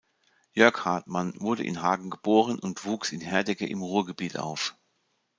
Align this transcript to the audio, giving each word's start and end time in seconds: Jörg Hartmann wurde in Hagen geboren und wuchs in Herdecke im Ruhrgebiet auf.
Jörg 0.53 0.83
Hartmann 0.85 1.35
wurde 1.39 1.63
in 1.63 1.83
Hagen 1.83 2.09
geboren 2.09 2.57
und 2.57 2.85
wuchs 2.85 3.11
in 3.11 3.21
Herdecke 3.21 3.67
im 3.67 3.83
Ruhrgebiet 3.83 4.35
auf. 4.39 4.75